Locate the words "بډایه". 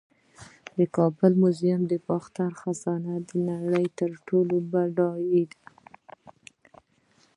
4.71-5.43